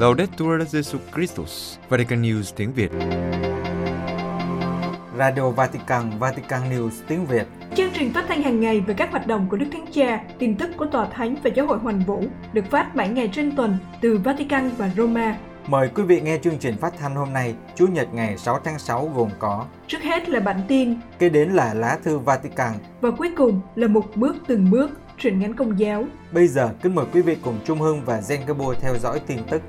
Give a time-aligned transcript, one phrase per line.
[0.00, 2.90] Laudetur Jesu Christus, Vatican News tiếng Việt.
[5.18, 7.46] Radio Vatican, Vatican News tiếng Việt.
[7.74, 10.56] Chương trình phát thanh hàng ngày về các hoạt động của Đức Thánh Cha, tin
[10.56, 13.76] tức của Tòa Thánh và Giáo hội Hoàn Vũ được phát 7 ngày trên tuần
[14.00, 15.38] từ Vatican và Roma.
[15.66, 18.78] Mời quý vị nghe chương trình phát thanh hôm nay, Chủ nhật ngày 6 tháng
[18.78, 22.72] 6 gồm có Trước hết là bản tin, Kế đến là lá thư Vatican.
[23.00, 26.04] và cuối cùng là một bước từng bước truyền ngắn công giáo.
[26.32, 29.62] Bây giờ kính mời quý vị cùng Trung Hưng và Zengabu theo dõi tin tức.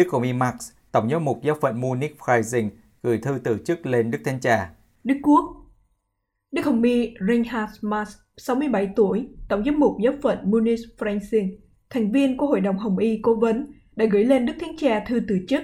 [0.00, 0.54] Đức Hồng Mi Max,
[0.92, 2.68] Tổng giám mục giáo phận Munich Freising,
[3.02, 4.70] gửi thư từ chức lên Đức Thánh Cha.
[5.04, 5.44] Đức Quốc
[6.52, 11.56] Đức Hồng Mi Reinhard Marx, 67 tuổi, Tổng giám mục giáo phận Munich Freising,
[11.90, 15.04] thành viên của Hội đồng Hồng Y Cố vấn, đã gửi lên Đức Thánh Cha
[15.08, 15.62] thư từ chức.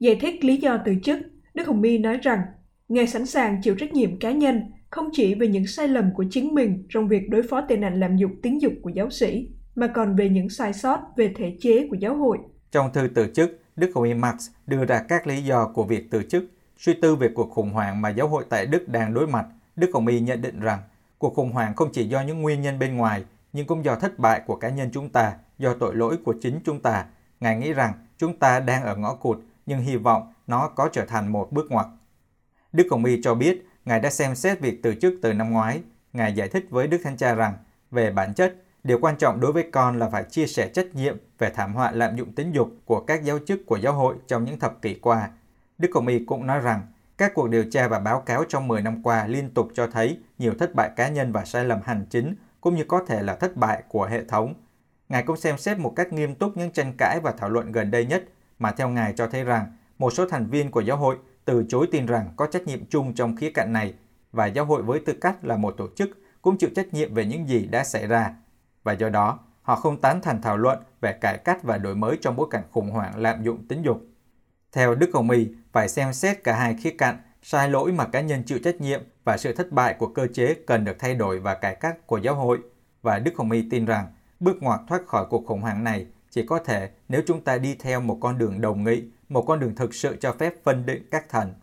[0.00, 1.18] Giải thích lý do từ chức,
[1.54, 2.40] Đức Hồng Mi nói rằng,
[2.88, 6.24] Ngài sẵn sàng chịu trách nhiệm cá nhân, không chỉ về những sai lầm của
[6.30, 9.48] chính mình trong việc đối phó tệ nạn lạm dụng tín dục của giáo sĩ,
[9.74, 12.38] mà còn về những sai sót về thể chế của giáo hội.
[12.76, 16.10] Trong thư từ chức, Đức Hồng Y Max đưa ra các lý do của việc
[16.10, 16.44] từ chức.
[16.78, 19.46] Suy tư về cuộc khủng hoảng mà giáo hội tại Đức đang đối mặt,
[19.76, 20.78] Đức Hồng Y nhận định rằng
[21.18, 24.18] cuộc khủng hoảng không chỉ do những nguyên nhân bên ngoài, nhưng cũng do thất
[24.18, 27.04] bại của cá nhân chúng ta, do tội lỗi của chính chúng ta.
[27.40, 31.04] Ngài nghĩ rằng chúng ta đang ở ngõ cụt, nhưng hy vọng nó có trở
[31.04, 31.86] thành một bước ngoặt.
[32.72, 35.82] Đức Hồng Y cho biết Ngài đã xem xét việc từ chức từ năm ngoái.
[36.12, 37.54] Ngài giải thích với Đức Thánh Cha rằng,
[37.90, 38.54] về bản chất,
[38.86, 41.90] điều quan trọng đối với con là phải chia sẻ trách nhiệm về thảm họa
[41.90, 44.94] lạm dụng tính dục của các giáo chức của giáo hội trong những thập kỷ
[44.94, 45.30] qua.
[45.78, 46.80] Đức Hồng Y cũng nói rằng,
[47.18, 50.18] các cuộc điều tra và báo cáo trong 10 năm qua liên tục cho thấy
[50.38, 53.34] nhiều thất bại cá nhân và sai lầm hành chính, cũng như có thể là
[53.34, 54.54] thất bại của hệ thống.
[55.08, 57.90] Ngài cũng xem xét một cách nghiêm túc những tranh cãi và thảo luận gần
[57.90, 58.24] đây nhất,
[58.58, 61.88] mà theo Ngài cho thấy rằng một số thành viên của giáo hội từ chối
[61.92, 63.94] tin rằng có trách nhiệm chung trong khía cạnh này,
[64.32, 66.10] và giáo hội với tư cách là một tổ chức
[66.42, 68.34] cũng chịu trách nhiệm về những gì đã xảy ra.
[68.86, 72.18] Và do đó, họ không tán thành thảo luận về cải cách và đổi mới
[72.20, 74.02] trong bối cảnh khủng hoảng lạm dụng tính dục.
[74.72, 78.20] Theo Đức Hồng Y, phải xem xét cả hai khía cạnh, sai lỗi mà cá
[78.20, 81.38] nhân chịu trách nhiệm và sự thất bại của cơ chế cần được thay đổi
[81.38, 82.58] và cải cách của giáo hội.
[83.02, 84.06] Và Đức Hồng Y tin rằng
[84.40, 87.74] bước ngoặt thoát khỏi cuộc khủng hoảng này chỉ có thể nếu chúng ta đi
[87.74, 91.08] theo một con đường đồng nghị, một con đường thực sự cho phép phân định
[91.10, 91.54] các thần.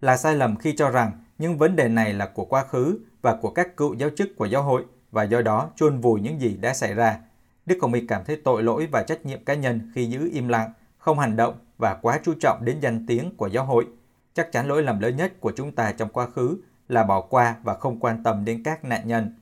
[0.00, 3.36] Là sai lầm khi cho rằng những vấn đề này là của quá khứ và
[3.42, 6.56] của các cựu giáo chức của giáo hội và do đó chôn vùi những gì
[6.60, 7.18] đã xảy ra.
[7.66, 10.48] Đức Hồng Y cảm thấy tội lỗi và trách nhiệm cá nhân khi giữ im
[10.48, 13.86] lặng, không hành động và quá chú trọng đến danh tiếng của giáo hội.
[14.34, 16.58] Chắc chắn lỗi lầm lớn nhất của chúng ta trong quá khứ
[16.88, 19.34] là bỏ qua và không quan tâm đến các nạn nhân.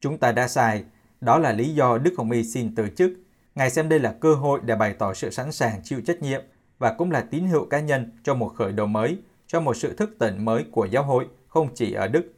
[0.00, 0.84] Chúng ta đã sai,
[1.20, 3.12] đó là lý do Đức Hồng Y xin từ chức.
[3.54, 6.40] Ngài xem đây là cơ hội để bày tỏ sự sẵn sàng chịu trách nhiệm
[6.78, 9.96] và cũng là tín hiệu cá nhân cho một khởi đầu mới, cho một sự
[9.96, 12.32] thức tỉnh mới của giáo hội, không chỉ ở Đức.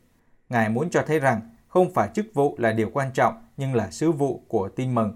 [0.48, 1.40] Ngài muốn cho thấy rằng
[1.72, 5.12] không phải chức vụ là điều quan trọng, nhưng là sứ vụ của tin mừng.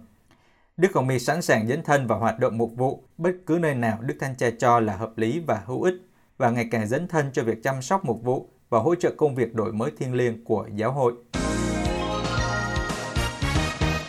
[0.77, 3.75] Đức Hồng Y sẵn sàng dấn thân vào hoạt động mục vụ bất cứ nơi
[3.75, 5.95] nào Đức Thánh Cha cho là hợp lý và hữu ích
[6.39, 9.35] và ngày càng dấn thân cho việc chăm sóc mục vụ và hỗ trợ công
[9.35, 11.13] việc đổi mới thiêng liêng của giáo hội.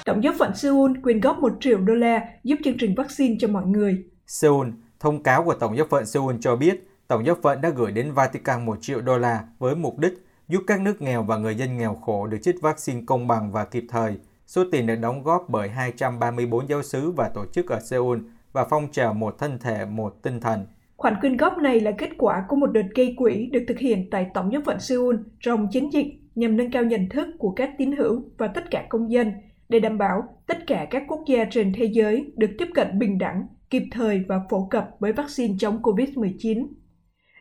[0.06, 3.48] Tổng giáo phận Seoul quyên góp 1 triệu đô la giúp chương trình vaccine cho
[3.48, 4.04] mọi người.
[4.28, 4.68] Seoul,
[5.00, 8.12] thông cáo của Tổng giáo phận Seoul cho biết Tổng giáo phận đã gửi đến
[8.12, 11.78] Vatican 1 triệu đô la với mục đích giúp các nước nghèo và người dân
[11.78, 14.18] nghèo khổ được chích vaccine công bằng và kịp thời.
[14.46, 18.20] Số tiền được đóng góp bởi 234 giáo sứ và tổ chức ở Seoul
[18.54, 20.66] và phong trào một thân thể, một tinh thần.
[20.98, 24.10] Khoản quyên góp này là kết quả của một đợt gây quỹ được thực hiện
[24.10, 27.70] tại Tổng giáo phận Seoul trong chiến dịch nhằm nâng cao nhận thức của các
[27.78, 29.32] tín hữu và tất cả công dân
[29.70, 33.18] để đảm bảo tất cả các quốc gia trên thế giới được tiếp cận bình
[33.18, 36.68] đẳng, kịp thời và phổ cập với vaccine chống COVID-19.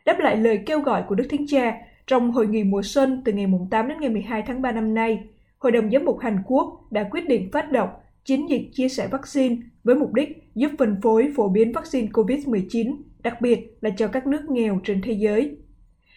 [0.05, 1.73] Đáp lại lời kêu gọi của Đức Thánh Cha,
[2.07, 5.19] trong hội nghị mùa xuân từ ngày 8 đến ngày 12 tháng 3 năm nay,
[5.57, 7.89] Hội đồng Giám mục Hàn Quốc đã quyết định phát động
[8.25, 12.95] chiến dịch chia sẻ vaccine với mục đích giúp phân phối phổ biến vaccine COVID-19,
[13.23, 15.57] đặc biệt là cho các nước nghèo trên thế giới.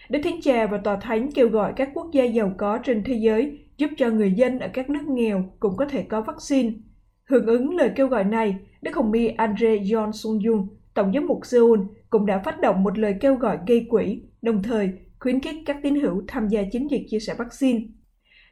[0.09, 3.15] Đức Thánh Cha và Tòa Thánh kêu gọi các quốc gia giàu có trên thế
[3.15, 6.73] giới giúp cho người dân ở các nước nghèo cũng có thể có vaccine.
[7.25, 11.27] Hưởng ứng lời kêu gọi này, Đức Hồng Y Andre John Sung Jung, Tổng giám
[11.27, 11.81] mục Seoul,
[12.11, 15.77] cũng đã phát động một lời kêu gọi gây quỹ, đồng thời khuyến khích các
[15.83, 17.81] tín hữu tham gia chiến dịch chia sẻ vaccine.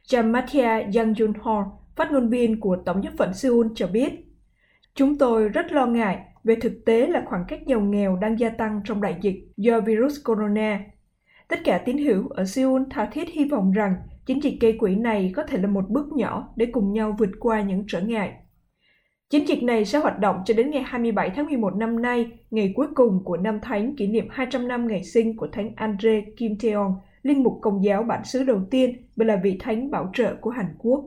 [0.09, 4.29] Jamatia Yang Jun Ho, phát ngôn viên của Tổng giám phận Seoul cho biết,
[4.99, 8.49] Chúng tôi rất lo ngại về thực tế là khoảng cách giàu nghèo đang gia
[8.49, 10.79] tăng trong đại dịch do virus corona.
[11.47, 13.95] Tất cả tín hữu ở Seoul tha thiết hy vọng rằng
[14.25, 17.29] chiến dịch gây quỹ này có thể là một bước nhỏ để cùng nhau vượt
[17.39, 18.33] qua những trở ngại.
[19.29, 22.73] Chiến dịch này sẽ hoạt động cho đến ngày 27 tháng 11 năm nay, ngày
[22.75, 26.57] cuối cùng của năm Thánh kỷ niệm 200 năm ngày sinh của Thánh Andre Kim
[26.63, 30.35] Taeong, linh mục công giáo bản xứ đầu tiên và là vị thánh bảo trợ
[30.41, 31.05] của Hàn Quốc.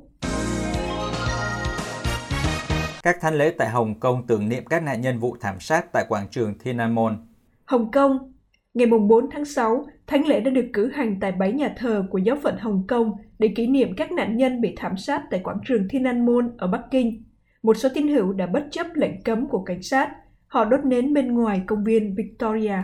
[3.03, 6.05] Các thánh lễ tại Hồng Kông tưởng niệm các nạn nhân vụ thảm sát tại
[6.09, 7.17] quảng trường Thiên An Môn.
[7.65, 8.33] Hồng Kông
[8.75, 12.19] Ngày 4 tháng 6, thánh lễ đã được cử hành tại bảy nhà thờ của
[12.19, 15.59] giáo phận Hồng Kông để kỷ niệm các nạn nhân bị thảm sát tại quảng
[15.65, 17.23] trường Thiên An Môn ở Bắc Kinh.
[17.63, 20.09] Một số tín hữu đã bất chấp lệnh cấm của cảnh sát.
[20.47, 22.77] Họ đốt nến bên ngoài công viên Victoria.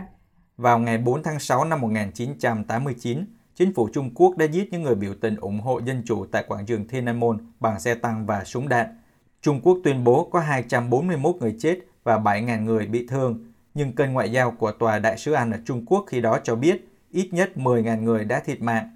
[0.57, 4.95] Vào ngày 4 tháng 6 năm 1989, chính phủ Trung Quốc đã giết những người
[4.95, 8.25] biểu tình ủng hộ dân chủ tại quảng trường Thiên An Môn bằng xe tăng
[8.25, 8.87] và súng đạn.
[9.41, 14.13] Trung Quốc tuyên bố có 241 người chết và 7.000 người bị thương, nhưng kênh
[14.13, 17.29] ngoại giao của Tòa Đại sứ Anh ở Trung Quốc khi đó cho biết ít
[17.31, 18.89] nhất 10.000 người đã thiệt mạng.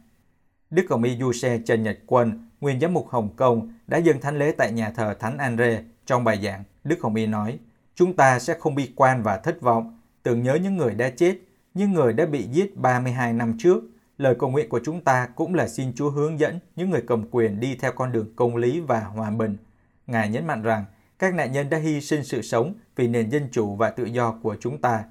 [0.73, 4.21] Đức hồng y Du Xe Trần Nhật Quân, nguyên giám mục Hồng Kông, đã dâng
[4.21, 5.83] thánh lễ tại nhà thờ Thánh Andre.
[6.05, 7.59] Trong bài giảng, Đức Hồng Y nói,
[7.95, 11.37] chúng ta sẽ không bi quan và thất vọng, tưởng nhớ những người đã chết,
[11.73, 13.83] những người đã bị giết 32 năm trước.
[14.17, 17.25] Lời cầu nguyện của chúng ta cũng là xin Chúa hướng dẫn những người cầm
[17.31, 19.57] quyền đi theo con đường công lý và hòa bình.
[20.07, 20.85] Ngài nhấn mạnh rằng
[21.19, 24.39] các nạn nhân đã hy sinh sự sống vì nền dân chủ và tự do
[24.43, 25.03] của chúng ta.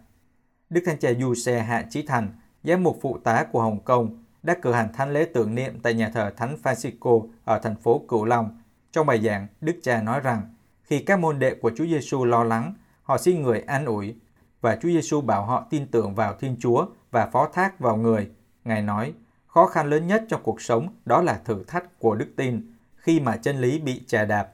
[0.70, 2.32] Đức thanh Cha Du Xe Hạ Chí Thành,
[2.64, 5.94] giám mục phụ tá của Hồng Kông, đã cử hành thánh lễ tưởng niệm tại
[5.94, 8.60] nhà thờ Thánh Francisco ở thành phố Cửu Long.
[8.92, 12.44] Trong bài giảng, Đức Cha nói rằng, khi các môn đệ của Chúa Giêsu lo
[12.44, 14.14] lắng, họ xin người an ủi
[14.60, 18.30] và Chúa Giêsu bảo họ tin tưởng vào Thiên Chúa và phó thác vào người.
[18.64, 19.12] Ngài nói,
[19.46, 23.20] khó khăn lớn nhất trong cuộc sống đó là thử thách của đức tin khi
[23.20, 24.48] mà chân lý bị chà đạp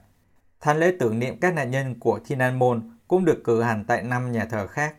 [0.61, 3.85] Thánh lễ tưởng niệm các nạn nhân của Thiên An Môn cũng được cử hành
[3.87, 4.95] tại năm nhà thờ khác.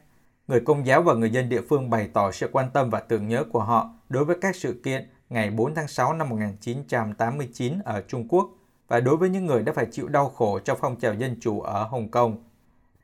[0.48, 3.28] Người công giáo và người dân địa phương bày tỏ sự quan tâm và tưởng
[3.28, 8.02] nhớ của họ đối với các sự kiện ngày 4 tháng 6 năm 1989 ở
[8.08, 8.50] Trung Quốc
[8.88, 11.60] và đối với những người đã phải chịu đau khổ trong phong trào dân chủ
[11.60, 12.44] ở Hồng Kông.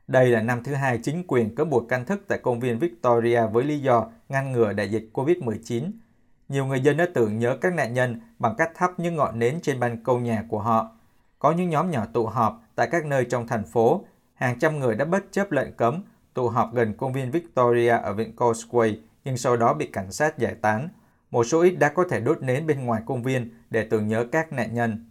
[0.07, 3.41] Đây là năm thứ hai chính quyền có buộc căn thức tại công viên Victoria
[3.51, 5.91] với lý do ngăn ngừa đại dịch COVID-19.
[6.49, 9.59] Nhiều người dân đã tưởng nhớ các nạn nhân bằng cách thắp những ngọn nến
[9.61, 10.91] trên ban công nhà của họ
[11.39, 14.05] có những nhóm nhỏ tụ họp tại các nơi trong thành phố.
[14.33, 18.13] Hàng trăm người đã bất chấp lệnh cấm tụ họp gần công viên Victoria ở
[18.13, 18.95] Vịnh Causeway,
[19.25, 20.89] nhưng sau đó bị cảnh sát giải tán.
[21.31, 24.25] Một số ít đã có thể đốt nến bên ngoài công viên để tưởng nhớ
[24.31, 25.09] các nạn nhân.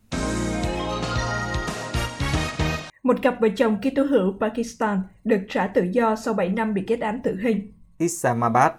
[3.03, 6.85] Một cặp vợ chồng Kitô hữu Pakistan được trả tự do sau 7 năm bị
[6.87, 7.73] kết án tử hình.
[7.99, 8.73] Islamabad,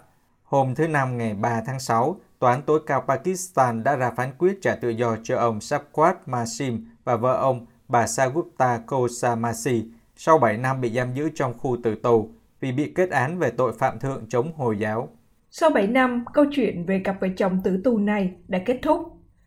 [0.44, 4.32] hôm thứ Năm ngày 3 tháng 6, Tòa án tối cao Pakistan đã ra phán
[4.38, 9.86] quyết trả tự do cho ông Shafqat Masim và vợ ông, bà Sagupta Kosamasi,
[10.16, 13.52] sau 7 năm bị giam giữ trong khu tử tù vì bị kết án về
[13.52, 15.10] tội phạm thượng chống Hồi giáo.
[15.60, 19.02] Sau 7 năm, câu chuyện về cặp vợ chồng tử tù này đã kết thúc.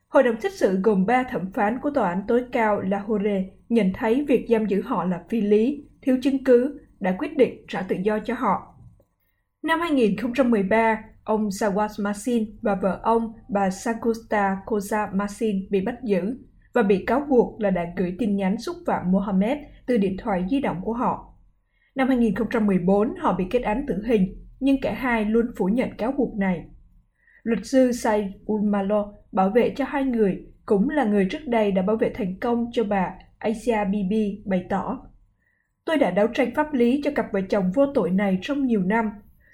[0.09, 3.93] Hội đồng xét xử gồm 3 thẩm phán của Tòa án tối cao Lahore nhận
[3.95, 7.83] thấy việc giam giữ họ là phi lý, thiếu chứng cứ, đã quyết định trả
[7.83, 8.75] tự do cho họ.
[9.63, 16.39] Năm 2013, ông Sawaz Masin và vợ ông, bà Sagusta Koza Masin bị bắt giữ
[16.73, 20.45] và bị cáo buộc là đã gửi tin nhắn xúc phạm Mohammed từ điện thoại
[20.51, 21.35] di động của họ.
[21.95, 26.13] Năm 2014, họ bị kết án tử hình, nhưng cả hai luôn phủ nhận cáo
[26.13, 26.65] buộc này.
[27.43, 31.83] Luật sư Said Ulmalo bảo vệ cho hai người, cũng là người trước đây đã
[31.83, 35.07] bảo vệ thành công cho bà Asia Bibi bày tỏ.
[35.85, 38.83] Tôi đã đấu tranh pháp lý cho cặp vợ chồng vô tội này trong nhiều
[38.83, 39.11] năm.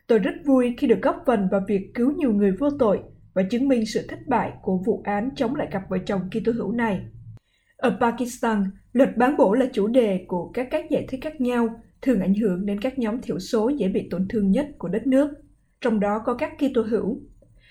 [0.06, 3.00] Tôi rất vui khi được góp phần vào việc cứu nhiều người vô tội
[3.34, 6.52] và chứng minh sự thất bại của vụ án chống lại cặp vợ chồng Kitô
[6.52, 7.00] hữu này.
[7.76, 11.68] Ở Pakistan, luật bán bổ là chủ đề của các cách giải thích khác nhau,
[12.02, 15.06] thường ảnh hưởng đến các nhóm thiểu số dễ bị tổn thương nhất của đất
[15.06, 15.30] nước,
[15.80, 17.20] trong đó có các Kitô hữu.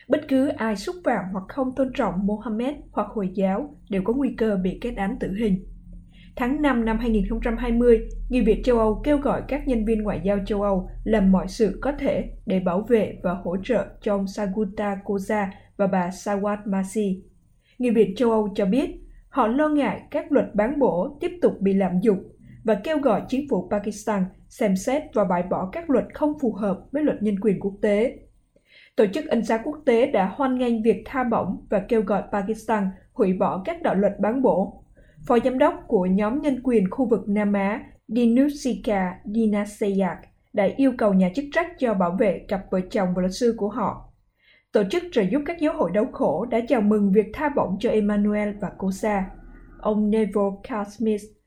[0.08, 4.14] Bất cứ ai xúc phạm hoặc không tôn trọng Mohammed hoặc Hồi giáo đều có
[4.14, 5.66] nguy cơ bị kết án tử hình.
[6.36, 10.38] Tháng 5 năm 2020, Nghị viện châu Âu kêu gọi các nhân viên ngoại giao
[10.46, 14.28] châu Âu làm mọi sự có thể để bảo vệ và hỗ trợ cho ông
[14.28, 17.24] Saguta Koza và bà Sawat Masi.
[17.78, 18.90] Nghị viện châu Âu cho biết
[19.30, 22.24] họ lo ngại các luật bán bổ tiếp tục bị lạm dụng
[22.66, 26.54] và kêu gọi chính phủ Pakistan xem xét và bãi bỏ các luật không phù
[26.54, 28.18] hợp với luật nhân quyền quốc tế.
[28.96, 32.24] Tổ chức Ân xá quốc tế đã hoan nghênh việc tha bổng và kêu gọi
[32.32, 34.86] Pakistan hủy bỏ các đạo luật bán bổ
[35.28, 40.18] Phó giám đốc của nhóm nhân quyền khu vực Nam Á Dinusika Dinaseyak,
[40.54, 43.56] đã yêu cầu nhà chức trách cho bảo vệ cặp vợ chồng và luật sư
[43.58, 44.10] của họ.
[44.72, 47.78] Tổ chức trợ giúp các giáo hội đau khổ đã chào mừng việc tha bổng
[47.80, 49.26] cho Emmanuel và Cosa.
[49.80, 50.90] Ông Neville Carl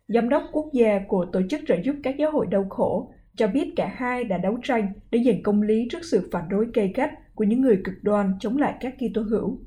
[0.08, 3.46] giám đốc quốc gia của Tổ chức trợ giúp các giáo hội đau khổ, cho
[3.46, 6.92] biết cả hai đã đấu tranh để giành công lý trước sự phản đối gay
[6.94, 9.58] gắt của những người cực đoan chống lại các Kitô hữu.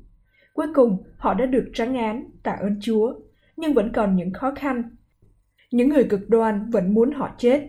[0.54, 3.14] Cuối cùng, họ đã được trắng án, tạ ơn Chúa
[3.56, 4.82] nhưng vẫn còn những khó khăn.
[5.70, 7.62] Những người cực đoan vẫn muốn họ chết.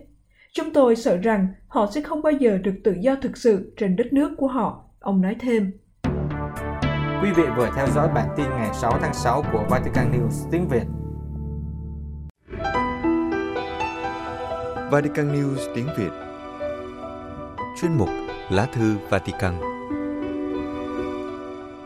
[0.54, 3.96] Chúng tôi sợ rằng họ sẽ không bao giờ được tự do thực sự trên
[3.96, 5.72] đất nước của họ, ông nói thêm.
[7.24, 10.68] Quý vị vừa theo dõi bản tin ngày 6 tháng 6 của Vatican News tiếng
[10.68, 11.03] Việt.
[14.94, 16.12] Vatican News tiếng Việt.
[17.82, 18.10] Chuyên mục
[18.50, 19.54] Lá thư Vatican.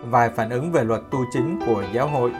[0.09, 2.31] Vài phản ứng về luật tu chính của giáo hội.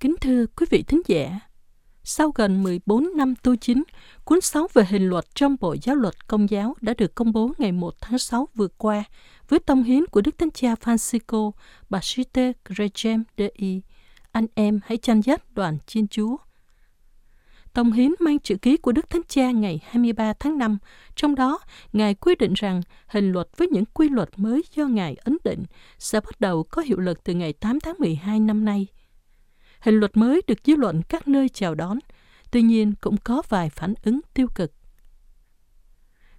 [0.00, 1.40] Kính thưa quý vị thính giả,
[2.04, 3.82] sau gần 14 năm tu chính,
[4.24, 7.52] cuốn 6 về hình luật trong Bộ Giáo luật Công giáo đã được công bố
[7.58, 9.04] ngày 1 tháng 6 vừa qua
[9.48, 11.50] với tông hiến của Đức Thánh Cha Francisco
[11.90, 13.82] Basite Gregem Dei.
[14.32, 16.36] Anh em hãy chăn dắt đoàn Chiên Chúa.
[17.72, 20.78] Tông hiến mang chữ ký của Đức Thánh Cha ngày 23 tháng 5,
[21.16, 21.58] trong đó
[21.92, 25.64] Ngài quy định rằng hình luật với những quy luật mới do Ngài ấn định
[25.98, 28.86] sẽ bắt đầu có hiệu lực từ ngày 8 tháng 12 năm nay–
[29.82, 31.98] Hình luật mới được dư luận các nơi chào đón,
[32.50, 34.72] tuy nhiên cũng có vài phản ứng tiêu cực.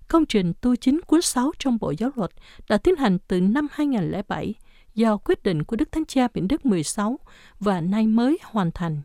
[0.07, 2.31] Công trình tu chính cuốn 6 trong Bộ Giáo luật
[2.69, 4.53] đã tiến hành từ năm 2007
[4.95, 7.19] do quyết định của Đức Thánh Cha Biển Đức 16
[7.59, 9.01] và nay mới hoàn thành.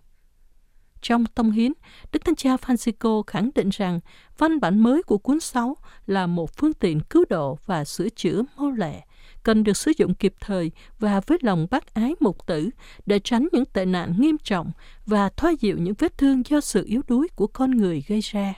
[1.00, 1.73] Trong tông hiến,
[2.12, 4.00] Đức Thánh Cha Francisco khẳng định rằng
[4.38, 5.76] văn bản mới của cuốn 6
[6.07, 9.02] là một phương tiện cứu độ và sửa chữa mô lệ,
[9.49, 12.71] cần được sử dụng kịp thời và với lòng bác ái mục tử
[13.07, 14.71] để tránh những tệ nạn nghiêm trọng
[15.07, 18.55] và thoa dịu những vết thương do sự yếu đuối của con người gây ra.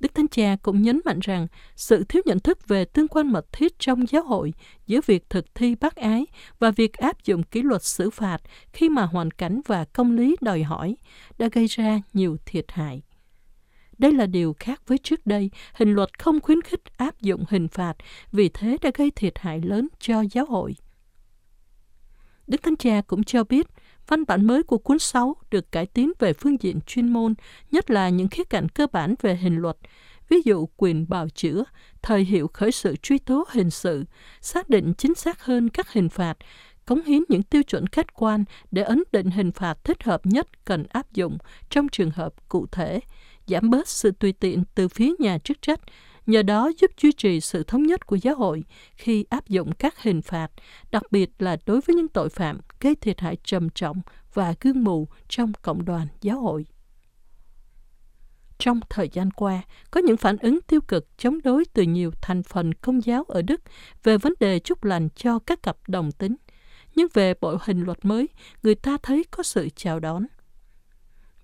[0.00, 1.46] Đức Thánh Cha cũng nhấn mạnh rằng
[1.76, 4.52] sự thiếu nhận thức về tương quan mật thiết trong giáo hội
[4.86, 6.26] giữa việc thực thi bác ái
[6.58, 8.38] và việc áp dụng kỷ luật xử phạt
[8.72, 10.96] khi mà hoàn cảnh và công lý đòi hỏi
[11.38, 13.02] đã gây ra nhiều thiệt hại.
[13.98, 17.68] Đây là điều khác với trước đây, hình luật không khuyến khích áp dụng hình
[17.68, 17.94] phạt,
[18.32, 20.76] vì thế đã gây thiệt hại lớn cho giáo hội.
[22.46, 23.66] Đức Thánh Cha cũng cho biết,
[24.06, 27.34] văn bản mới của cuốn 6 được cải tiến về phương diện chuyên môn,
[27.70, 29.76] nhất là những khía cạnh cơ bản về hình luật,
[30.28, 31.64] ví dụ quyền bào chữa,
[32.02, 34.04] thời hiệu khởi sự truy tố hình sự,
[34.40, 36.36] xác định chính xác hơn các hình phạt,
[36.86, 40.64] cống hiến những tiêu chuẩn khách quan để ấn định hình phạt thích hợp nhất
[40.64, 41.38] cần áp dụng
[41.70, 43.00] trong trường hợp cụ thể,
[43.46, 45.80] giảm bớt sự tùy tiện từ phía nhà chức trách,
[46.26, 48.64] nhờ đó giúp duy trì sự thống nhất của giáo hội
[48.96, 50.48] khi áp dụng các hình phạt,
[50.90, 54.00] đặc biệt là đối với những tội phạm gây thiệt hại trầm trọng
[54.34, 56.66] và gương mù trong cộng đoàn giáo hội.
[58.58, 62.42] Trong thời gian qua, có những phản ứng tiêu cực chống đối từ nhiều thành
[62.42, 63.60] phần công giáo ở Đức
[64.02, 66.36] về vấn đề chúc lành cho các cặp đồng tính.
[66.94, 68.28] Nhưng về bộ hình luật mới,
[68.62, 70.26] người ta thấy có sự chào đón.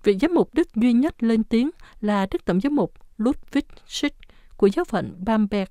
[0.03, 1.69] Vị giám mục Đức duy nhất lên tiếng
[2.01, 4.17] là Đức Tổng giám mục Ludwig Schick
[4.57, 5.69] của giáo phận Bamberg.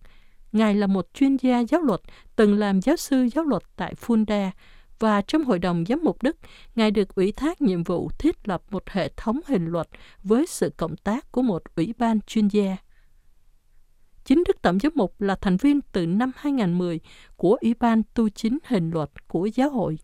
[0.52, 2.00] Ngài là một chuyên gia giáo luật,
[2.37, 4.50] từng làm giáo sư giáo luật tại Fulda
[4.99, 6.37] và trong Hội đồng Giám mục Đức,
[6.75, 9.88] Ngài được ủy thác nhiệm vụ thiết lập một hệ thống hình luật
[10.22, 12.76] với sự cộng tác của một ủy ban chuyên gia.
[14.25, 17.00] Chính Đức Tổng giám mục là thành viên từ năm 2010
[17.37, 19.99] của Ủy ban tu chính hình luật của giáo hội.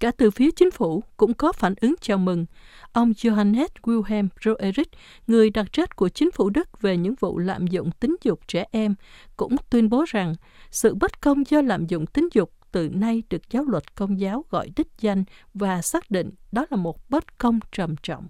[0.00, 2.46] Cả từ phía chính phủ cũng có phản ứng chào mừng.
[2.92, 4.90] Ông Johannes Wilhelm Roerich,
[5.26, 8.64] người đặc trách của chính phủ Đức về những vụ lạm dụng tính dục trẻ
[8.70, 8.94] em,
[9.36, 10.34] cũng tuyên bố rằng
[10.70, 14.44] sự bất công do lạm dụng tính dục từ nay được giáo luật công giáo
[14.50, 18.28] gọi đích danh và xác định đó là một bất công trầm trọng.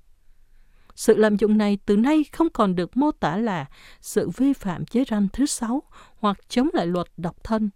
[0.95, 3.67] Sự lạm dụng này từ nay không còn được mô tả là
[4.01, 5.83] sự vi phạm giới ranh thứ sáu
[6.19, 7.71] hoặc chống lại luật độc thân,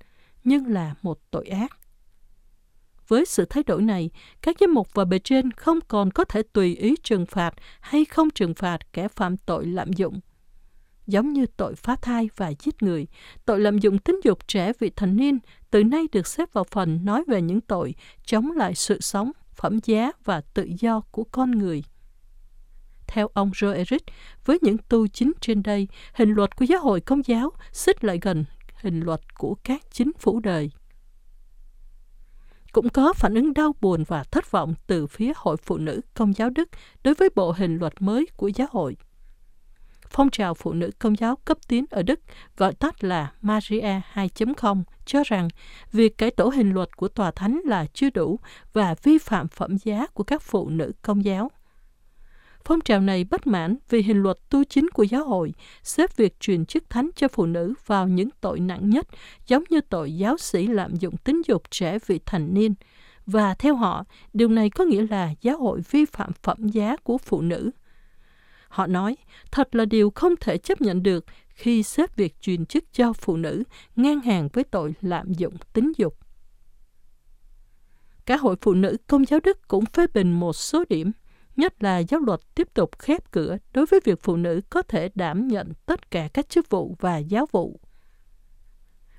[0.44, 1.78] nhưng là một tội ác.
[3.08, 4.10] Với sự thay đổi này,
[4.42, 8.04] các giám mục và bề trên không còn có thể tùy ý trừng phạt hay
[8.04, 10.20] không trừng phạt kẻ phạm tội lạm dụng.
[11.06, 13.06] Giống như tội phá thai và giết người,
[13.44, 15.38] tội lạm dụng tính dục trẻ vị thành niên
[15.70, 17.94] từ nay được xếp vào phần nói về những tội
[18.24, 21.84] chống lại sự sống, phẩm giá và tự do của con người.
[23.06, 24.02] Theo ông Joe Eric,
[24.44, 28.18] với những tu chính trên đây, hình luật của giáo hội công giáo xích lại
[28.22, 28.44] gần
[28.74, 30.70] hình luật của các chính phủ đời
[32.74, 36.32] cũng có phản ứng đau buồn và thất vọng từ phía Hội Phụ nữ Công
[36.36, 36.68] giáo Đức
[37.04, 38.96] đối với bộ hình luật mới của giáo hội.
[40.08, 42.20] Phong trào phụ nữ công giáo cấp tiến ở Đức,
[42.56, 45.48] gọi tắt là Maria 2.0, cho rằng
[45.92, 48.38] việc cải tổ hình luật của tòa thánh là chưa đủ
[48.72, 51.50] và vi phạm phẩm giá của các phụ nữ công giáo.
[52.66, 55.52] Phong trào này bất mãn vì hình luật tu chính của giáo hội
[55.82, 59.06] xếp việc truyền chức thánh cho phụ nữ vào những tội nặng nhất,
[59.46, 62.74] giống như tội giáo sĩ lạm dụng tính dục trẻ vị thành niên.
[63.26, 67.18] Và theo họ, điều này có nghĩa là giáo hội vi phạm phẩm giá của
[67.18, 67.70] phụ nữ.
[68.68, 69.16] Họ nói,
[69.50, 73.36] thật là điều không thể chấp nhận được khi xếp việc truyền chức cho phụ
[73.36, 73.62] nữ
[73.96, 76.18] ngang hàng với tội lạm dụng tính dục.
[78.26, 81.12] Cả hội phụ nữ công giáo Đức cũng phê bình một số điểm–
[81.56, 85.08] nhất là giáo luật tiếp tục khép cửa đối với việc phụ nữ có thể
[85.14, 87.80] đảm nhận tất cả các chức vụ và giáo vụ.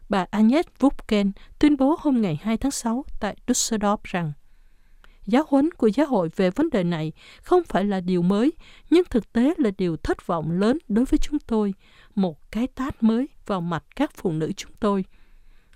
[0.10, 4.34] Bà Agnes Vupken tuyên bố hôm ngày 2 tháng 6 tại Düsseldorf rằng
[5.25, 7.12] giáo huấn của giáo hội về vấn đề này
[7.42, 8.54] không phải là điều mới,
[8.89, 11.74] nhưng thực tế là điều thất vọng lớn đối với chúng tôi,
[12.15, 15.06] một cái tát mới vào mặt các phụ nữ chúng tôi.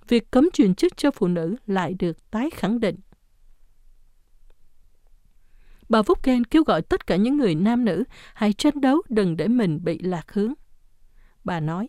[0.08, 2.96] Việc cấm truyền chức cho phụ nữ lại được tái khẳng định.
[5.90, 8.04] Bà Vupken kêu gọi tất cả những người nam nữ
[8.34, 10.52] hãy tranh đấu đừng để mình bị lạc hướng.
[11.44, 11.88] Bà nói,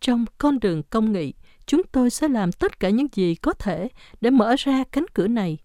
[0.00, 1.34] trong con đường công nghị,
[1.66, 3.88] chúng tôi sẽ làm tất cả những gì có thể
[4.20, 5.58] để mở ra cánh cửa này.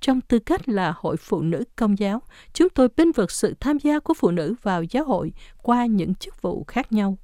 [0.00, 3.78] Trong tư cách là hội phụ nữ công giáo, chúng tôi bên vực sự tham
[3.78, 7.18] gia của phụ nữ vào giáo hội qua những chức vụ khác nhau.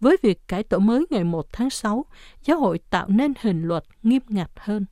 [0.00, 2.04] Với việc cải tổ mới ngày 1 tháng 6,
[2.44, 4.86] giáo hội tạo nên hình luật nghiêm ngặt hơn.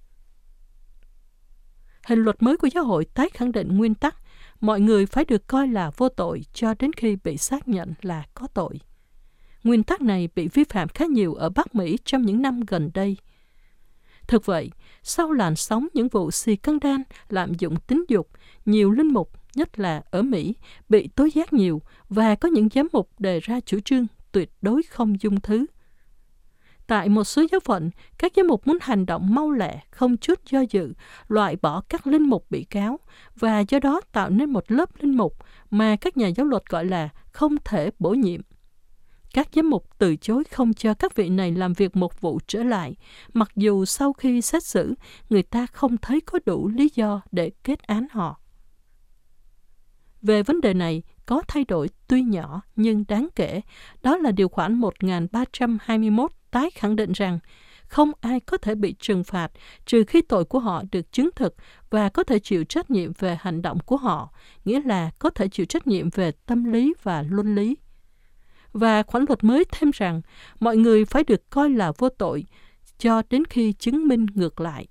[2.06, 4.16] Hình luật mới của giáo hội tái khẳng định nguyên tắc
[4.60, 8.24] mọi người phải được coi là vô tội cho đến khi bị xác nhận là
[8.34, 8.80] có tội.
[9.64, 12.90] Nguyên tắc này bị vi phạm khá nhiều ở Bắc Mỹ trong những năm gần
[12.94, 13.16] đây.
[14.28, 14.70] Thực vậy,
[15.02, 18.28] sau làn sóng những vụ xì căng đan lạm dụng tính dục,
[18.64, 20.54] nhiều linh mục, nhất là ở Mỹ,
[20.88, 24.82] bị tố giác nhiều và có những giám mục đề ra chủ trương tuyệt đối
[24.82, 25.66] không dung thứ.
[26.86, 30.40] Tại một số giáo phận, các giám mục muốn hành động mau lẹ, không chút
[30.50, 30.92] do dự,
[31.28, 32.98] loại bỏ các linh mục bị cáo
[33.36, 35.36] và do đó tạo nên một lớp linh mục
[35.70, 38.40] mà các nhà giáo luật gọi là không thể bổ nhiệm.
[39.34, 42.62] Các giám mục từ chối không cho các vị này làm việc một vụ trở
[42.62, 42.96] lại,
[43.32, 44.94] mặc dù sau khi xét xử,
[45.30, 48.40] người ta không thấy có đủ lý do để kết án họ.
[50.22, 53.60] Về vấn đề này, có thay đổi tuy nhỏ nhưng đáng kể,
[54.02, 57.38] đó là điều khoản 1321 tái khẳng định rằng
[57.88, 59.48] không ai có thể bị trừng phạt
[59.86, 61.54] trừ khi tội của họ được chứng thực
[61.90, 64.32] và có thể chịu trách nhiệm về hành động của họ,
[64.64, 67.76] nghĩa là có thể chịu trách nhiệm về tâm lý và luân lý.
[68.72, 70.22] Và khoản luật mới thêm rằng
[70.60, 72.44] mọi người phải được coi là vô tội
[72.98, 74.86] cho đến khi chứng minh ngược lại.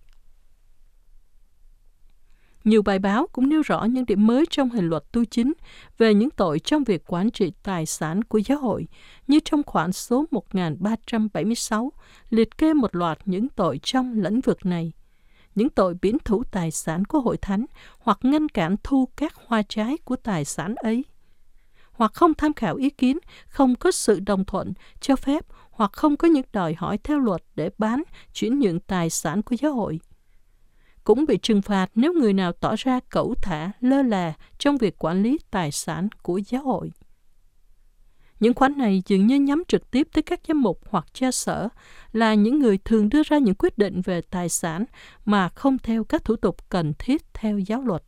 [2.66, 5.54] Nhiều bài báo cũng nêu rõ những điểm mới trong hình luật tu chính
[5.98, 8.88] về những tội trong việc quản trị tài sản của giáo hội,
[9.28, 11.92] như trong khoản số 1376
[12.30, 14.94] liệt kê một loạt những tội trong lĩnh vực này.
[15.56, 17.66] Những tội biến thủ tài sản của hội thánh
[18.00, 21.06] hoặc ngăn cản thu các hoa trái của tài sản ấy
[21.92, 26.18] hoặc không tham khảo ý kiến, không có sự đồng thuận, cho phép hoặc không
[26.18, 30.00] có những đòi hỏi theo luật để bán, chuyển nhượng tài sản của giáo hội
[31.06, 34.96] cũng bị trừng phạt nếu người nào tỏ ra cẩu thả, lơ là trong việc
[35.04, 36.92] quản lý tài sản của giáo hội.
[38.40, 41.70] Những khoản này dường như nhắm trực tiếp tới các giám mục hoặc cha sở,
[42.12, 44.86] là những người thường đưa ra những quyết định về tài sản
[45.26, 48.04] mà không theo các thủ tục cần thiết theo giáo luật.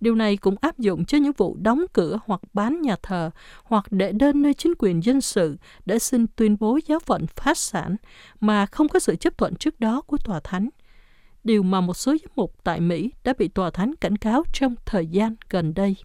[0.00, 3.30] Điều này cũng áp dụng cho những vụ đóng cửa hoặc bán nhà thờ
[3.64, 7.58] hoặc đệ đơn nơi chính quyền dân sự để xin tuyên bố giáo phận phát
[7.58, 7.96] sản
[8.40, 10.68] mà không có sự chấp thuận trước đó của tòa thánh
[11.44, 14.74] điều mà một số giám mục tại Mỹ đã bị tòa thánh cảnh cáo trong
[14.86, 15.96] thời gian gần đây.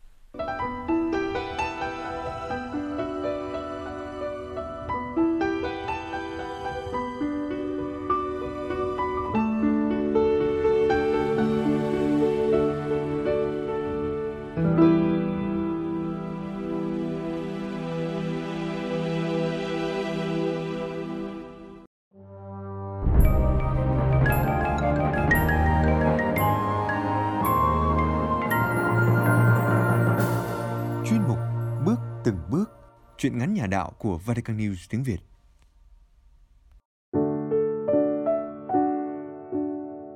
[33.45, 35.19] Ngắn nhà đạo của Vatican News tiếng Việt.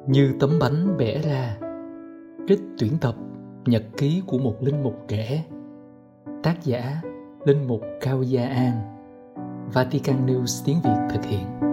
[0.07, 1.57] Như tấm bánh bẻ ra,
[2.47, 3.15] trích tuyển tập
[3.65, 5.45] nhật ký của một linh mục trẻ.
[6.43, 7.01] Tác giả
[7.45, 8.81] Linh mục Cao Gia An.
[9.73, 11.68] Vatican News tiếng Việt thực hiện.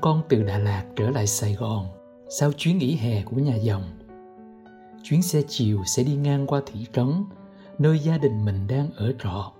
[0.00, 1.86] Con từ Đà Lạt trở lại Sài Gòn
[2.28, 3.82] sau chuyến nghỉ hè của nhà dòng.
[5.02, 7.24] Chuyến xe chiều sẽ đi ngang qua thị trấn,
[7.78, 9.52] nơi gia đình mình đang ở trọ.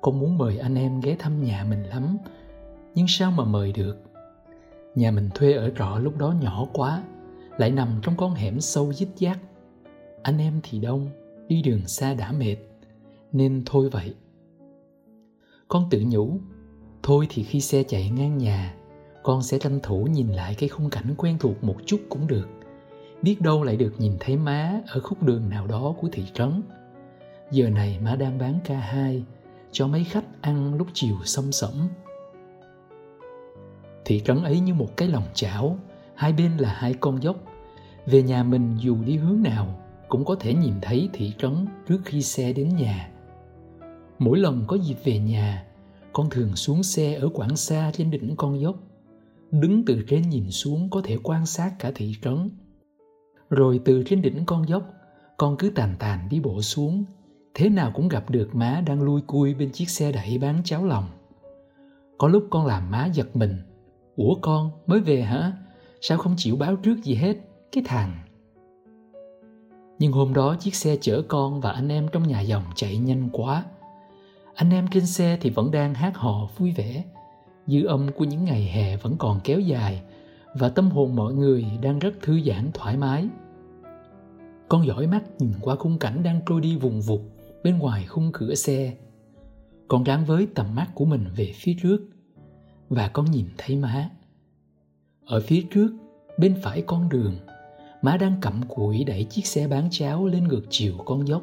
[0.00, 2.18] Con muốn mời anh em ghé thăm nhà mình lắm,
[2.94, 3.96] nhưng sao mà mời được?
[4.94, 7.02] Nhà mình thuê ở trọ lúc đó nhỏ quá,
[7.58, 9.38] lại nằm trong con hẻm sâu dít dát.
[10.22, 11.10] Anh em thì đông,
[11.48, 12.56] đi đường xa đã mệt,
[13.32, 14.14] nên thôi vậy.
[15.68, 16.38] Con tự nhủ
[17.02, 18.74] Thôi thì khi xe chạy ngang nhà
[19.22, 22.48] con sẽ tranh thủ nhìn lại cái khung cảnh quen thuộc một chút cũng được.
[23.22, 26.62] Biết đâu lại được nhìn thấy má ở khúc đường nào đó của thị trấn.
[27.50, 29.22] Giờ này má đang bán ca hai,
[29.72, 31.88] cho mấy khách ăn lúc chiều xâm sẩm
[34.08, 35.78] thị trấn ấy như một cái lòng chảo,
[36.14, 37.36] hai bên là hai con dốc.
[38.06, 41.98] Về nhà mình dù đi hướng nào, cũng có thể nhìn thấy thị trấn trước
[42.04, 43.10] khi xe đến nhà.
[44.18, 45.64] Mỗi lần có dịp về nhà,
[46.12, 48.76] con thường xuống xe ở quảng xa trên đỉnh con dốc
[49.50, 52.50] đứng từ trên nhìn xuống có thể quan sát cả thị trấn.
[53.50, 54.82] Rồi từ trên đỉnh con dốc,
[55.36, 57.04] con cứ tàn tàn đi bộ xuống.
[57.54, 60.84] Thế nào cũng gặp được má đang lui cui bên chiếc xe đẩy bán cháo
[60.84, 61.04] lòng.
[62.18, 63.56] Có lúc con làm má giật mình.
[64.16, 65.52] Ủa con, mới về hả?
[66.00, 67.36] Sao không chịu báo trước gì hết?
[67.72, 68.18] Cái thằng.
[69.98, 73.28] Nhưng hôm đó chiếc xe chở con và anh em trong nhà dòng chạy nhanh
[73.32, 73.64] quá.
[74.54, 77.04] Anh em trên xe thì vẫn đang hát hò vui vẻ
[77.68, 80.02] dư âm của những ngày hè vẫn còn kéo dài,
[80.54, 83.28] và tâm hồn mọi người đang rất thư giãn thoải mái.
[84.68, 87.20] Con dõi mắt nhìn qua khung cảnh đang trôi đi vùng vụt
[87.64, 88.94] bên ngoài khung cửa xe.
[89.88, 92.00] Con gắn với tầm mắt của mình về phía trước,
[92.88, 94.10] và con nhìn thấy má.
[95.26, 95.90] Ở phía trước,
[96.38, 97.34] bên phải con đường,
[98.02, 101.42] má đang cặm cụi đẩy chiếc xe bán cháo lên ngược chiều con dốc.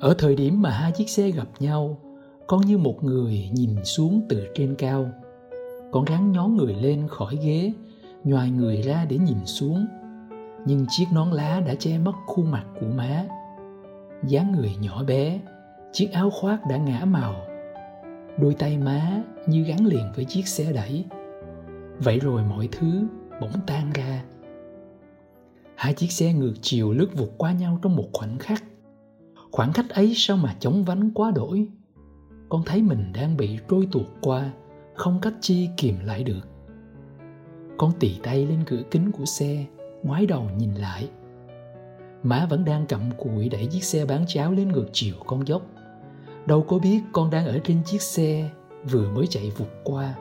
[0.00, 1.98] Ở thời điểm mà hai chiếc xe gặp nhau
[2.46, 5.10] con như một người nhìn xuống từ trên cao.
[5.90, 7.72] Con ráng nhón người lên khỏi ghế
[8.24, 9.86] nhoài người ra để nhìn xuống.
[10.66, 13.24] Nhưng chiếc nón lá đã che mất khuôn mặt của má.
[14.26, 15.40] Dáng người nhỏ bé,
[15.92, 17.34] chiếc áo khoác đã ngã màu.
[18.38, 21.04] Đôi tay má như gắn liền với chiếc xe đẩy.
[21.98, 23.06] Vậy rồi mọi thứ
[23.40, 24.24] bỗng tan ra.
[25.74, 28.64] Hai chiếc xe ngược chiều lướt vụt qua nhau trong một khoảnh khắc.
[29.50, 31.66] Khoảng cách ấy sao mà chóng vánh quá đổi?
[32.52, 34.50] Con thấy mình đang bị trôi tuột qua,
[34.94, 36.40] không cách chi kìm lại được.
[37.78, 39.66] Con tì tay lên cửa kính của xe,
[40.02, 41.08] ngoái đầu nhìn lại.
[42.22, 45.62] Má vẫn đang cặm cụi đẩy chiếc xe bán cháo lên ngược chiều con dốc.
[46.46, 48.50] Đâu có biết con đang ở trên chiếc xe
[48.90, 50.14] vừa mới chạy vụt qua.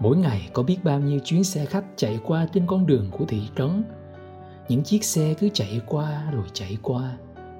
[0.00, 3.24] Mỗi ngày có biết bao nhiêu chuyến xe khách chạy qua trên con đường của
[3.24, 3.84] thị trấn.
[4.68, 7.16] Những chiếc xe cứ chạy qua rồi chạy qua,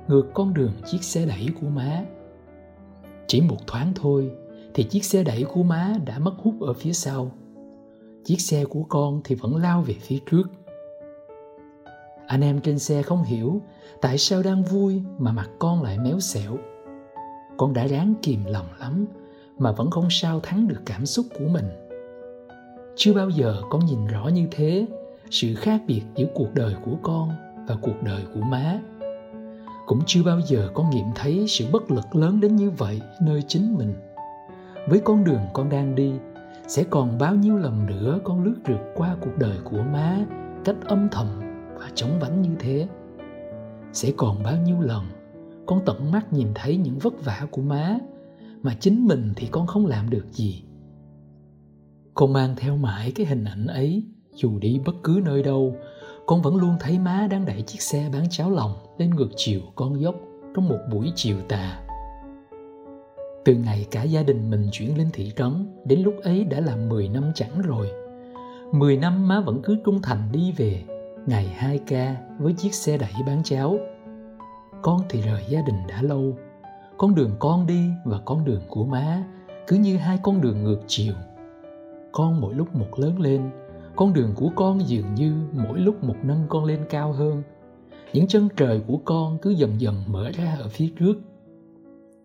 [0.08, 2.04] ngược con đường chiếc xe đẩy của má
[3.26, 4.30] chỉ một thoáng thôi
[4.74, 7.30] thì chiếc xe đẩy của má đã mất hút ở phía sau.
[8.24, 10.42] Chiếc xe của con thì vẫn lao về phía trước.
[12.26, 13.62] Anh em trên xe không hiểu
[14.00, 16.58] tại sao đang vui mà mặt con lại méo xẹo.
[17.56, 19.06] Con đã ráng kìm lòng lắm
[19.58, 21.68] mà vẫn không sao thắng được cảm xúc của mình.
[22.96, 24.86] Chưa bao giờ con nhìn rõ như thế
[25.30, 27.30] sự khác biệt giữa cuộc đời của con
[27.68, 28.80] và cuộc đời của má
[29.86, 33.42] cũng chưa bao giờ con nghiệm thấy sự bất lực lớn đến như vậy nơi
[33.48, 33.94] chính mình.
[34.88, 36.12] Với con đường con đang đi,
[36.66, 40.24] sẽ còn bao nhiêu lần nữa con lướt rượt qua cuộc đời của má
[40.64, 41.40] cách âm thầm
[41.74, 42.88] và chống vánh như thế?
[43.92, 45.04] Sẽ còn bao nhiêu lần
[45.66, 47.98] con tận mắt nhìn thấy những vất vả của má
[48.62, 50.64] mà chính mình thì con không làm được gì?
[52.14, 55.76] Con mang theo mãi cái hình ảnh ấy, dù đi bất cứ nơi đâu
[56.26, 59.60] con vẫn luôn thấy má đang đẩy chiếc xe bán cháo lòng lên ngược chiều
[59.74, 60.14] con dốc
[60.54, 61.80] trong một buổi chiều tà.
[63.44, 66.76] Từ ngày cả gia đình mình chuyển lên thị trấn, đến lúc ấy đã là
[66.76, 67.90] 10 năm chẳng rồi.
[68.72, 70.82] 10 năm má vẫn cứ trung thành đi về,
[71.26, 73.78] ngày 2 ca với chiếc xe đẩy bán cháo.
[74.82, 76.36] Con thì rời gia đình đã lâu.
[76.98, 79.24] Con đường con đi và con đường của má
[79.66, 81.14] cứ như hai con đường ngược chiều.
[82.12, 83.50] Con mỗi lúc một lớn lên
[83.96, 87.42] con đường của con dường như mỗi lúc một nâng con lên cao hơn.
[88.12, 91.14] Những chân trời của con cứ dần dần mở ra ở phía trước.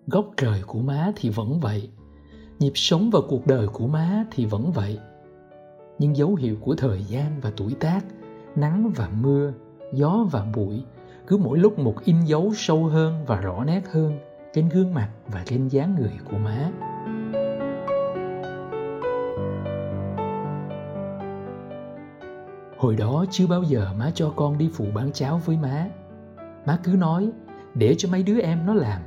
[0.08, 1.90] Góc trời của má thì vẫn vậy.
[2.60, 5.00] Nhịp sống và cuộc đời của má thì vẫn vậy.
[6.00, 8.06] Nhưng dấu hiệu của thời gian và tuổi tác,
[8.56, 9.54] nắng và mưa,
[9.94, 10.84] gió và bụi
[11.28, 14.20] cứ mỗi lúc một in dấu sâu hơn và rõ nét hơn
[14.54, 16.72] trên gương mặt và trên dáng người của má.
[22.80, 25.90] Hồi đó chưa bao giờ má cho con đi phụ bán cháo với má.
[26.66, 27.32] Má cứ nói,
[27.76, 29.02] để cho mấy đứa em nó làm.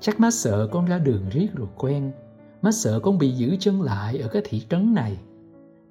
[0.00, 2.12] Chắc má sợ con ra đường riết rồi quen.
[2.62, 5.18] Má sợ con bị giữ chân lại ở cái thị trấn này.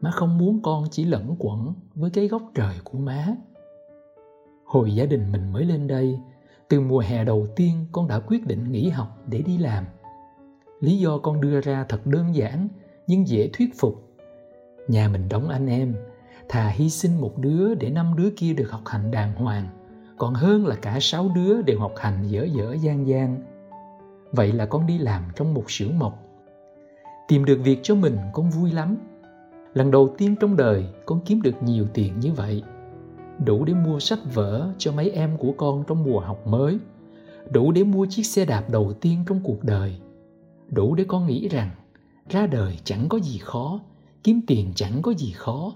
[0.01, 3.27] Má không muốn con chỉ lẫn quẩn với cái góc trời của má.
[4.65, 6.19] Hồi gia đình mình mới lên đây,
[6.69, 9.83] từ mùa hè đầu tiên con đã quyết định nghỉ học để đi làm.
[10.79, 12.67] Lý do con đưa ra thật đơn giản
[13.07, 14.03] nhưng dễ thuyết phục.
[14.87, 15.95] Nhà mình đóng anh em,
[16.49, 19.67] thà hy sinh một đứa để năm đứa kia được học hành đàng hoàng
[20.17, 23.43] còn hơn là cả sáu đứa đều học hành dở dở gian gian
[24.31, 26.27] vậy là con đi làm trong một xưởng mộc
[27.27, 28.97] Tìm được việc cho mình con vui lắm.
[29.73, 32.63] Lần đầu tiên trong đời con kiếm được nhiều tiền như vậy.
[33.45, 36.77] Đủ để mua sách vở cho mấy em của con trong mùa học mới.
[37.49, 39.95] Đủ để mua chiếc xe đạp đầu tiên trong cuộc đời.
[40.69, 41.69] Đủ để con nghĩ rằng
[42.29, 43.79] ra đời chẳng có gì khó,
[44.23, 45.73] kiếm tiền chẳng có gì khó.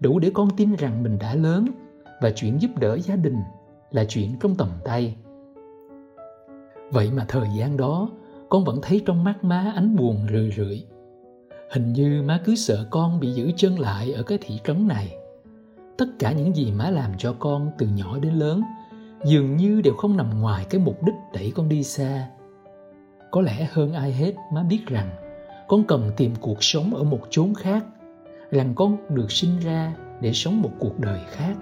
[0.00, 1.66] Đủ để con tin rằng mình đã lớn
[2.22, 3.36] và chuyện giúp đỡ gia đình
[3.90, 5.16] là chuyện trong tầm tay.
[6.90, 8.10] Vậy mà thời gian đó,
[8.48, 10.84] con vẫn thấy trong mắt má ánh buồn rười rượi.
[11.72, 15.16] Hình như má cứ sợ con bị giữ chân lại ở cái thị trấn này.
[15.98, 18.62] Tất cả những gì má làm cho con từ nhỏ đến lớn
[19.24, 22.28] dường như đều không nằm ngoài cái mục đích đẩy con đi xa.
[23.30, 25.10] Có lẽ hơn ai hết má biết rằng
[25.68, 27.84] con cần tìm cuộc sống ở một chốn khác,
[28.50, 31.54] rằng con được sinh ra để sống một cuộc đời khác.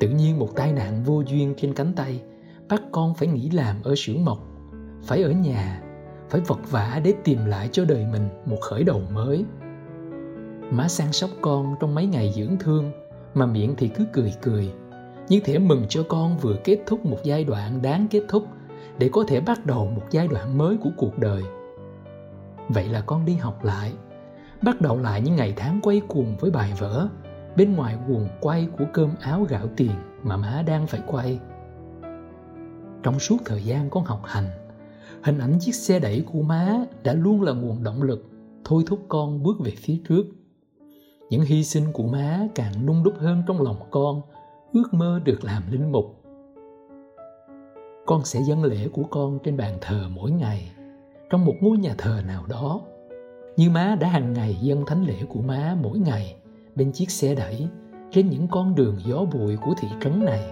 [0.00, 2.22] Tự nhiên một tai nạn vô duyên trên cánh tay
[2.68, 4.38] bắt con phải nghỉ làm ở xưởng mộc,
[5.02, 5.82] phải ở nhà,
[6.30, 9.44] phải vật vả để tìm lại cho đời mình một khởi đầu mới.
[10.70, 12.90] Má săn sóc con trong mấy ngày dưỡng thương
[13.34, 14.72] mà miệng thì cứ cười cười,
[15.28, 18.44] như thể mừng cho con vừa kết thúc một giai đoạn đáng kết thúc
[18.98, 21.42] để có thể bắt đầu một giai đoạn mới của cuộc đời.
[22.68, 23.92] Vậy là con đi học lại,
[24.62, 27.08] bắt đầu lại những ngày tháng quay cuồng với bài vở
[27.56, 31.40] bên ngoài guồng quay của cơm áo gạo tiền mà má đang phải quay.
[33.02, 34.48] Trong suốt thời gian con học hành,
[35.22, 38.30] hình ảnh chiếc xe đẩy của má đã luôn là nguồn động lực
[38.64, 40.24] thôi thúc con bước về phía trước.
[41.30, 44.22] Những hy sinh của má càng nung đúc hơn trong lòng con,
[44.72, 46.24] ước mơ được làm linh mục.
[48.06, 50.70] Con sẽ dâng lễ của con trên bàn thờ mỗi ngày,
[51.30, 52.80] trong một ngôi nhà thờ nào đó.
[53.56, 56.36] Như má đã hàng ngày dâng thánh lễ của má mỗi ngày
[56.74, 57.68] bên chiếc xe đẩy
[58.10, 60.50] trên những con đường gió bụi của thị trấn này.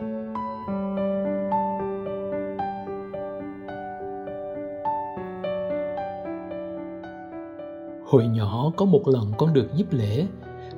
[8.07, 10.27] Hồi nhỏ có một lần con được giúp lễ,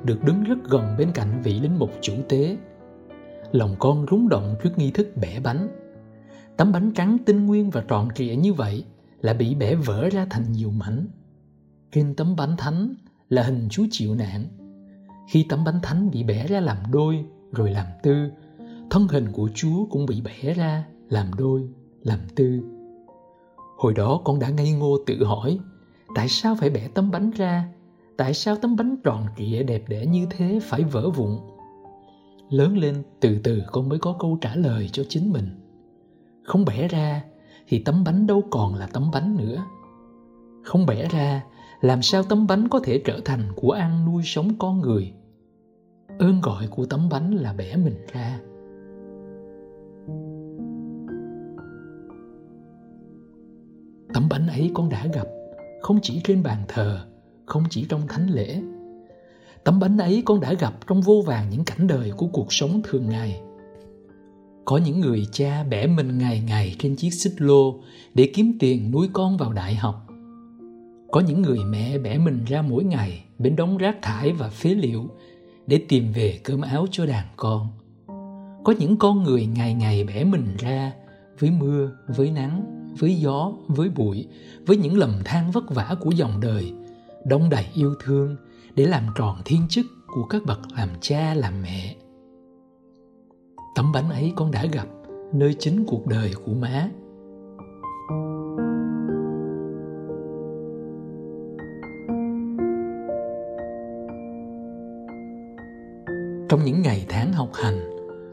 [0.03, 2.57] được đứng rất gần bên cạnh vị linh mục chủ tế.
[3.51, 5.67] Lòng con rúng động trước nghi thức bẻ bánh.
[6.57, 8.83] Tấm bánh trắng tinh nguyên và tròn trịa như vậy
[9.21, 11.07] là bị bẻ vỡ ra thành nhiều mảnh.
[11.91, 12.95] Trên tấm bánh thánh
[13.29, 14.45] là hình Chúa chịu nạn
[15.29, 18.31] khi tấm bánh thánh bị bẻ ra làm đôi rồi làm tư,
[18.89, 21.69] thân hình của Chúa cũng bị bẻ ra làm đôi,
[22.03, 22.61] làm tư.
[23.77, 25.59] Hồi đó con đã ngây ngô tự hỏi,
[26.15, 27.69] tại sao phải bẻ tấm bánh ra?
[28.17, 31.39] Tại sao tấm bánh tròn trịa đẹp đẽ như thế phải vỡ vụn?
[32.49, 35.49] Lớn lên từ từ con mới có câu trả lời cho chính mình.
[36.43, 37.23] Không bẻ ra
[37.69, 39.63] thì tấm bánh đâu còn là tấm bánh nữa.
[40.63, 41.43] Không bẻ ra,
[41.81, 45.13] làm sao tấm bánh có thể trở thành của ăn nuôi sống con người?
[46.19, 48.39] ơn gọi của tấm bánh là bẻ mình ra
[54.13, 55.27] tấm bánh ấy con đã gặp
[55.81, 56.99] không chỉ trên bàn thờ
[57.45, 58.61] không chỉ trong thánh lễ
[59.63, 62.81] tấm bánh ấy con đã gặp trong vô vàng những cảnh đời của cuộc sống
[62.83, 63.41] thường ngày
[64.69, 67.79] có những người cha bẻ mình ngày ngày trên chiếc xích lô
[68.13, 70.07] để kiếm tiền nuôi con vào đại học.
[71.11, 74.69] Có những người mẹ bẻ mình ra mỗi ngày bên đống rác thải và phế
[74.69, 75.09] liệu
[75.67, 77.67] để tìm về cơm áo cho đàn con.
[78.63, 80.93] Có những con người ngày ngày bẻ mình ra
[81.39, 82.63] với mưa, với nắng,
[82.99, 84.27] với gió, với bụi,
[84.65, 86.73] với những lầm than vất vả của dòng đời
[87.25, 88.35] đông đầy yêu thương
[88.75, 91.95] để làm tròn thiên chức của các bậc làm cha, làm mẹ
[93.75, 94.87] tấm bánh ấy con đã gặp
[95.33, 96.89] nơi chính cuộc đời của má
[106.49, 107.79] Trong những ngày tháng học hành,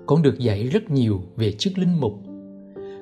[0.06, 2.12] con được dạy rất nhiều về chức linh mục.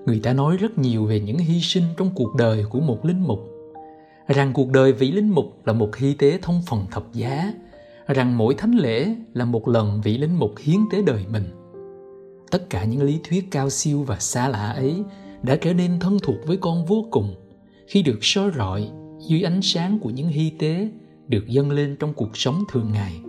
[0.07, 3.23] Người ta nói rất nhiều về những hy sinh trong cuộc đời của một linh
[3.27, 3.41] mục.
[4.27, 7.53] Rằng cuộc đời vị linh mục là một hy tế thông phần thập giá,
[8.07, 11.64] rằng mỗi thánh lễ là một lần vị linh mục hiến tế đời mình.
[12.55, 15.03] Tất cả những lý thuyết cao siêu và xa lạ ấy
[15.43, 17.35] đã trở nên thân thuộc với con vô cùng
[17.87, 18.89] khi được soi rọi
[19.29, 20.89] dưới ánh sáng của những hy tế
[21.29, 23.21] được dâng lên trong cuộc sống thường ngày.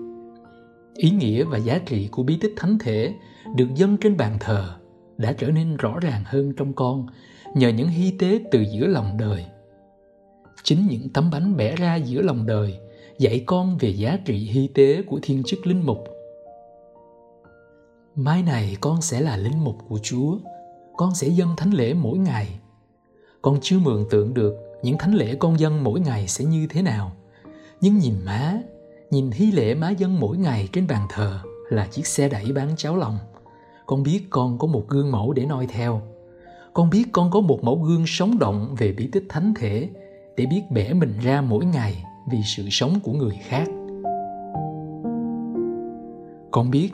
[0.96, 3.14] Ý nghĩa và giá trị của bí tích thánh thể
[3.56, 4.76] được dâng trên bàn thờ
[5.18, 7.08] đã trở nên rõ ràng hơn trong con
[7.56, 9.46] nhờ những hy tế từ giữa lòng đời.
[10.64, 12.80] Chính những tấm bánh bẻ ra giữa lòng đời
[13.20, 16.15] dạy con về giá trị hy tế của thiên chức linh mục
[18.16, 20.38] mai này con sẽ là linh mục của chúa.
[20.98, 22.48] Con sẽ dâng thánh lễ mỗi ngày.
[23.42, 26.82] Con chưa mường tượng được những thánh lễ con dâng mỗi ngày sẽ như thế
[26.82, 27.12] nào.
[27.82, 28.54] Nhưng nhìn má,
[29.12, 32.70] nhìn hy lễ má dân mỗi ngày trên bàn thờ là chiếc xe đẩy bán
[32.78, 33.18] cháo lòng.
[33.86, 36.02] Con biết con có một gương mẫu để noi theo.
[36.74, 39.90] Con biết con có một mẫu gương sống động về bí tích thánh thể
[40.38, 43.68] để biết bẻ mình ra mỗi ngày vì sự sống của người khác.
[46.52, 46.90] Con biết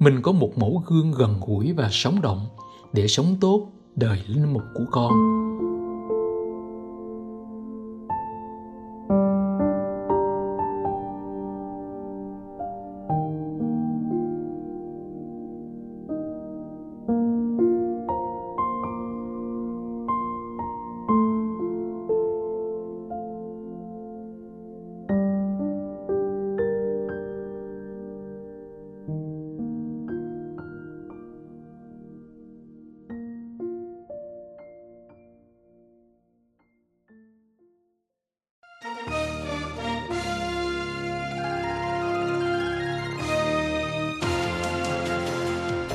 [0.00, 2.46] mình có một mẫu gương gần gũi và sống động
[2.92, 5.12] để sống tốt đời linh mục của con.